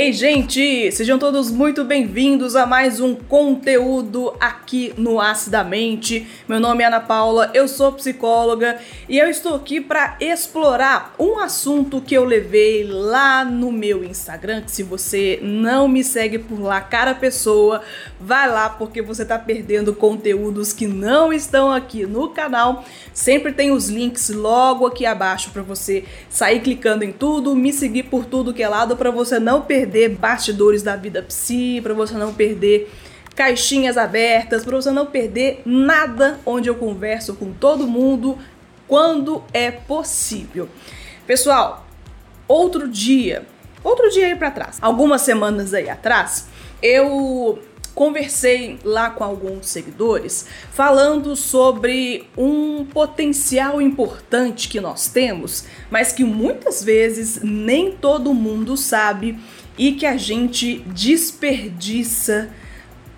[0.00, 0.92] Ei, gente!
[0.92, 6.24] Sejam todos muito bem-vindos a mais um conteúdo aqui no Acidamente.
[6.46, 11.40] Meu nome é Ana Paula, eu sou psicóloga e eu estou aqui para explorar um
[11.40, 14.62] assunto que eu levei lá no meu Instagram.
[14.62, 17.82] Que se você não me segue por lá, cara pessoa,
[18.20, 22.84] vai lá porque você está perdendo conteúdos que não estão aqui no canal.
[23.12, 28.04] Sempre tem os links logo aqui abaixo para você sair clicando em tudo, me seguir
[28.04, 31.94] por tudo que é lado para você não perder perder bastidores da vida psi, para
[31.94, 32.92] você não perder
[33.34, 38.38] caixinhas abertas, para você não perder nada onde eu converso com todo mundo
[38.86, 40.68] quando é possível.
[41.26, 41.86] Pessoal,
[42.46, 43.46] outro dia,
[43.82, 46.48] outro dia aí para trás, algumas semanas aí atrás,
[46.82, 47.58] eu
[47.94, 56.22] conversei lá com alguns seguidores falando sobre um potencial importante que nós temos, mas que
[56.22, 59.36] muitas vezes nem todo mundo sabe
[59.78, 62.50] e que a gente desperdiça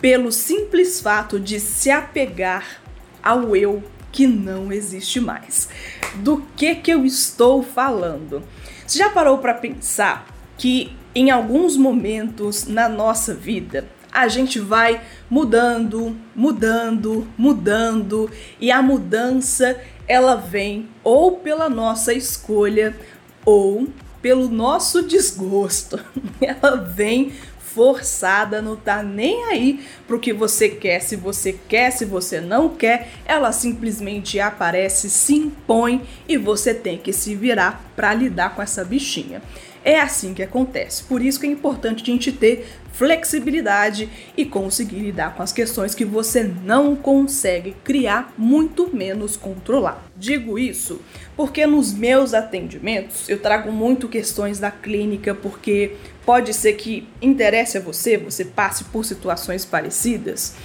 [0.00, 2.82] pelo simples fato de se apegar
[3.22, 5.68] ao eu que não existe mais.
[6.16, 8.42] Do que que eu estou falando?
[8.86, 15.00] Você já parou para pensar que em alguns momentos na nossa vida a gente vai
[15.28, 22.96] mudando, mudando, mudando e a mudança ela vem ou pela nossa escolha
[23.44, 23.86] ou
[24.20, 25.98] pelo nosso desgosto.
[26.40, 27.32] Ela vem
[27.78, 32.70] forçada, não tá nem aí pro que você quer, se você quer, se você não
[32.70, 38.62] quer, ela simplesmente aparece, se impõe e você tem que se virar para lidar com
[38.62, 39.40] essa bichinha.
[39.84, 41.04] É assim que acontece.
[41.04, 45.94] Por isso que é importante a gente ter flexibilidade e conseguir lidar com as questões
[45.94, 50.04] que você não consegue criar, muito menos controlar.
[50.16, 51.00] Digo isso
[51.38, 55.94] porque nos meus atendimentos eu trago muito questões da clínica, porque
[56.26, 60.56] pode ser que interesse a você, você passe por situações parecidas.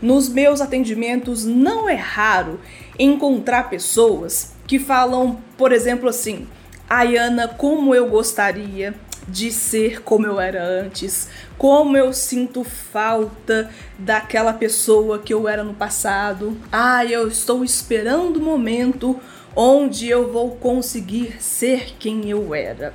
[0.00, 2.58] Nos meus atendimentos não é raro
[2.98, 6.48] encontrar pessoas que falam, por exemplo, assim:
[6.92, 8.94] Ayana, como eu gostaria
[9.26, 11.26] de ser como eu era antes,
[11.56, 16.54] como eu sinto falta daquela pessoa que eu era no passado.
[16.70, 19.18] Ah, eu estou esperando o momento
[19.56, 22.92] onde eu vou conseguir ser quem eu era.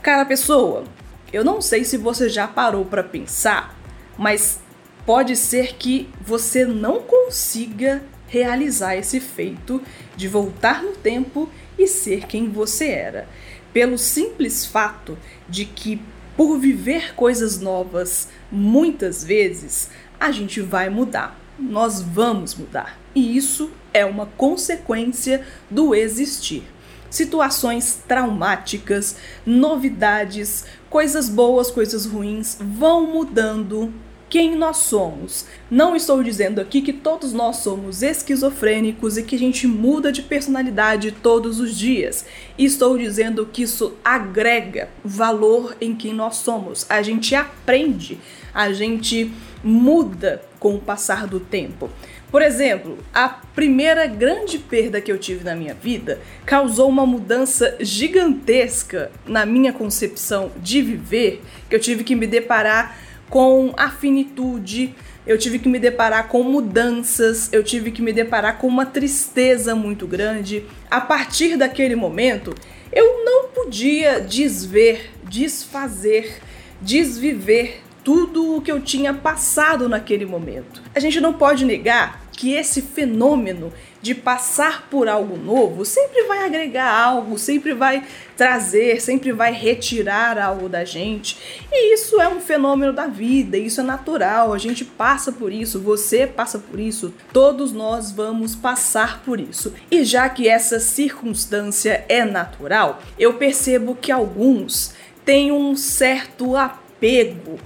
[0.00, 0.84] Cara, pessoa,
[1.32, 3.76] eu não sei se você já parou para pensar,
[4.16, 4.60] mas
[5.04, 9.82] pode ser que você não consiga realizar esse feito
[10.16, 11.48] de voltar no tempo
[11.78, 13.28] e ser quem você era
[13.76, 16.00] pelo simples fato de que,
[16.34, 21.38] por viver coisas novas, muitas vezes a gente vai mudar.
[21.58, 22.98] Nós vamos mudar.
[23.14, 26.62] E isso é uma consequência do existir.
[27.10, 33.92] Situações traumáticas, novidades, coisas boas, coisas ruins vão mudando
[34.28, 35.46] quem nós somos.
[35.70, 40.22] Não estou dizendo aqui que todos nós somos esquizofrênicos e que a gente muda de
[40.22, 42.26] personalidade todos os dias.
[42.58, 46.84] Estou dizendo que isso agrega valor em quem nós somos.
[46.88, 48.18] A gente aprende,
[48.52, 49.30] a gente
[49.62, 51.88] muda com o passar do tempo.
[52.30, 57.76] Por exemplo, a primeira grande perda que eu tive na minha vida causou uma mudança
[57.80, 62.98] gigantesca na minha concepção de viver, que eu tive que me deparar
[63.28, 64.94] com a finitude,
[65.26, 69.74] eu tive que me deparar com mudanças, eu tive que me deparar com uma tristeza
[69.74, 70.64] muito grande.
[70.90, 72.54] A partir daquele momento,
[72.92, 76.40] eu não podia desver, desfazer,
[76.80, 80.80] desviver tudo o que eu tinha passado naquele momento.
[80.94, 86.44] A gente não pode negar que esse fenômeno de passar por algo novo sempre vai
[86.44, 88.04] agregar algo, sempre vai
[88.36, 91.66] trazer, sempre vai retirar algo da gente.
[91.72, 95.80] E isso é um fenômeno da vida, isso é natural, a gente passa por isso,
[95.80, 99.74] você passa por isso, todos nós vamos passar por isso.
[99.90, 104.94] E já que essa circunstância é natural, eu percebo que alguns
[105.24, 107.58] têm um certo apego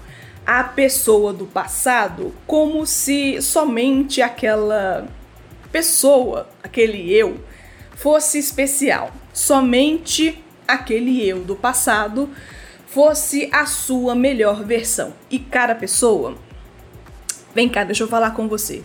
[0.51, 5.07] a pessoa do passado como se somente aquela
[5.71, 7.39] pessoa, aquele eu,
[7.95, 9.13] fosse especial.
[9.33, 12.29] Somente aquele eu do passado
[12.89, 15.15] fosse a sua melhor versão.
[15.31, 16.37] E cada pessoa,
[17.55, 18.83] vem cá, deixa eu falar com você.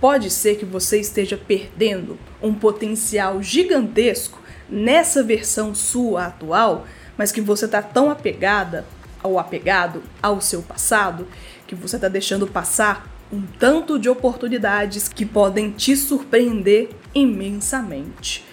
[0.00, 4.40] Pode ser que você esteja perdendo um potencial gigantesco
[4.70, 8.86] nessa versão sua atual, mas que você está tão apegada
[9.24, 11.26] ou apegado ao seu passado
[11.66, 18.44] que você está deixando passar um tanto de oportunidades que podem te surpreender imensamente.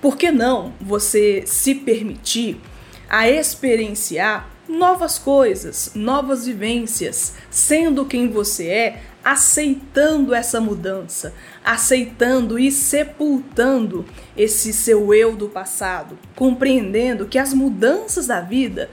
[0.00, 2.60] Por que não você se permitir
[3.08, 11.34] a experienciar novas coisas, novas vivências, sendo quem você é, aceitando essa mudança,
[11.64, 14.04] aceitando e sepultando
[14.36, 18.90] esse seu eu do passado, compreendendo que as mudanças da vida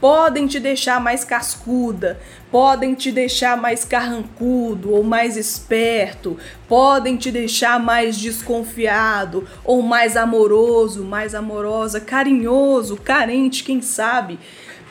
[0.00, 6.36] podem te deixar mais cascuda, podem te deixar mais carrancudo ou mais esperto,
[6.68, 14.38] podem te deixar mais desconfiado ou mais amoroso, mais amorosa, carinhoso, carente, quem sabe.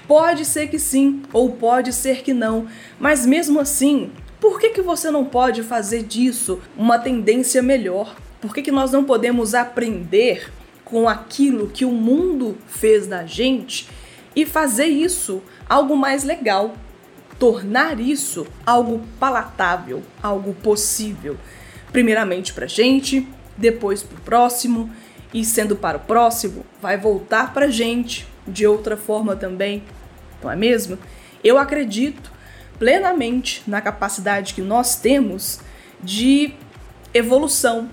[0.08, 2.68] Pode ser que sim, ou pode ser que não,
[2.98, 4.10] mas mesmo assim,
[4.40, 8.16] por que, que você não pode fazer disso uma tendência melhor?
[8.40, 10.50] Por que, que nós não podemos aprender
[10.86, 13.90] com aquilo que o mundo fez da gente
[14.38, 16.76] e fazer isso algo mais legal?
[17.40, 21.36] Tornar isso algo palatável, algo possível.
[21.92, 24.92] Primeiramente para gente, depois para o próximo,
[25.34, 29.84] e sendo para o próximo, vai voltar para gente de outra forma também
[30.44, 31.00] não é mesmo?
[31.44, 32.32] Eu acredito
[32.78, 35.60] plenamente na capacidade que nós temos
[36.00, 36.54] de
[37.12, 37.90] evolução.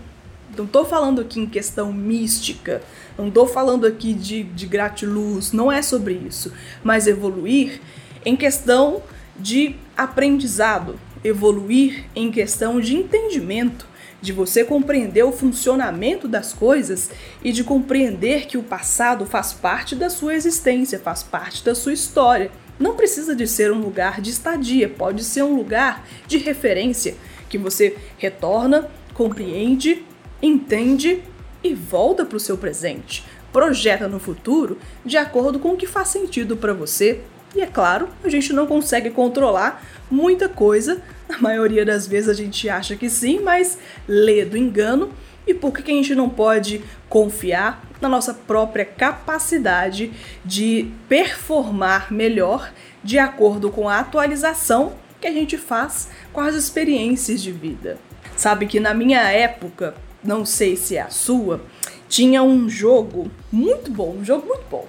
[0.57, 2.83] Não estou falando aqui em questão mística,
[3.19, 6.53] não estou falando aqui de, de gratiluz, não é sobre isso,
[6.83, 7.81] mas evoluir
[8.25, 9.03] em questão
[9.39, 13.87] de aprendizado, evoluir em questão de entendimento,
[14.21, 17.11] de você compreender o funcionamento das coisas
[17.43, 21.93] e de compreender que o passado faz parte da sua existência, faz parte da sua
[21.93, 22.51] história.
[22.79, 27.17] Não precisa de ser um lugar de estadia, pode ser um lugar de referência
[27.49, 30.03] que você retorna, compreende,
[30.47, 31.23] entende
[31.63, 33.25] e volta para o seu presente.
[33.53, 37.21] Projeta no futuro de acordo com o que faz sentido para você.
[37.55, 42.35] E é claro, a gente não consegue controlar muita coisa na maioria das vezes a
[42.35, 45.11] gente acha que sim, mas lê do engano.
[45.47, 50.13] E por que a gente não pode confiar na nossa própria capacidade
[50.45, 57.43] de performar melhor de acordo com a atualização que a gente faz com as experiências
[57.43, 57.99] de vida?
[58.37, 59.95] Sabe que na minha época,
[60.25, 61.61] não sei se é a sua,
[62.09, 64.87] tinha um jogo muito bom, um jogo muito bom.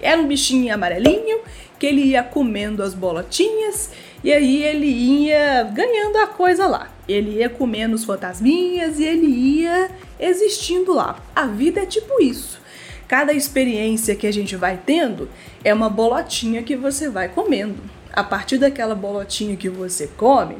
[0.00, 1.40] Era um bichinho amarelinho
[1.78, 3.90] que ele ia comendo as bolotinhas
[4.22, 6.90] e aí ele ia ganhando a coisa lá.
[7.08, 11.20] Ele ia comendo os fantasminhas e ele ia existindo lá.
[11.34, 12.60] A vida é tipo isso.
[13.06, 15.28] Cada experiência que a gente vai tendo
[15.64, 17.78] é uma bolotinha que você vai comendo.
[18.12, 20.58] A partir daquela bolotinha que você come,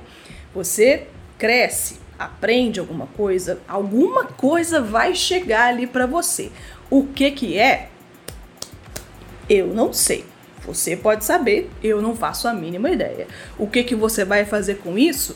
[0.54, 6.50] você cresce, aprende alguma coisa, alguma coisa vai chegar ali para você.
[6.91, 7.88] O que que é?
[9.49, 10.25] Eu não sei.
[10.67, 13.26] Você pode saber, eu não faço a mínima ideia.
[13.59, 15.35] O que, que você vai fazer com isso?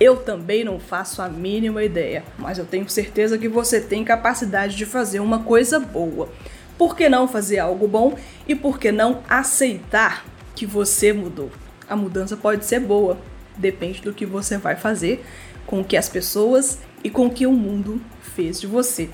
[0.00, 4.74] Eu também não faço a mínima ideia, mas eu tenho certeza que você tem capacidade
[4.74, 6.28] de fazer uma coisa boa.
[6.76, 8.18] Por que não fazer algo bom
[8.48, 10.24] e por que não aceitar
[10.56, 11.50] que você mudou?
[11.88, 13.16] A mudança pode ser boa,
[13.56, 15.24] depende do que você vai fazer
[15.66, 19.08] com o que as pessoas e com o que o mundo fez de você,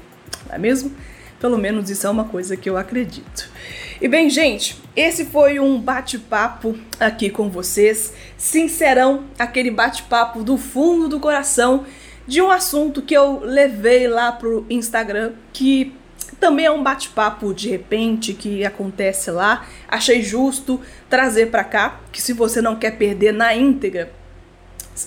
[0.46, 0.92] não é mesmo?
[1.38, 3.50] Pelo menos isso é uma coisa que eu acredito.
[4.00, 11.08] E bem, gente, esse foi um bate-papo aqui com vocês, sincerão, aquele bate-papo do fundo
[11.08, 11.84] do coração
[12.26, 15.94] de um assunto que eu levei lá pro Instagram, que
[16.38, 19.67] também é um bate-papo de repente que acontece lá.
[19.88, 24.12] Achei justo trazer para cá, que se você não quer perder na íntegra,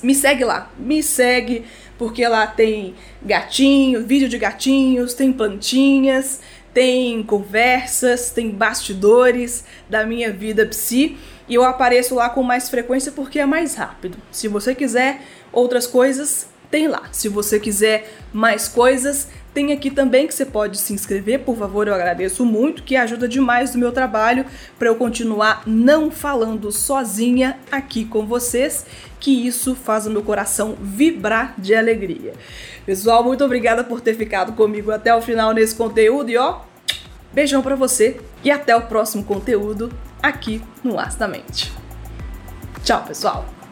[0.02, 1.66] me segue lá, me segue,
[1.98, 6.40] porque lá tem gatinho, vídeo de gatinhos, tem plantinhas,
[6.74, 13.12] tem conversas, tem bastidores da minha vida psi e eu apareço lá com mais frequência
[13.12, 14.18] porque é mais rápido.
[14.32, 15.22] Se você quiser
[15.52, 17.04] outras coisas, tem lá.
[17.12, 21.88] Se você quiser mais coisas, tem aqui também que você pode se inscrever, por favor,
[21.88, 24.44] eu agradeço muito, que ajuda demais no meu trabalho
[24.80, 28.88] para eu continuar não falando sozinha aqui com vocês,
[29.20, 32.34] que isso faz o meu coração vibrar de alegria.
[32.88, 36.62] Pessoal, muito obrigada por ter ficado comigo até o final nesse conteúdo e ó,
[37.32, 41.72] beijão para você e até o próximo conteúdo aqui no Astamente.
[42.84, 43.63] Tchau, pessoal.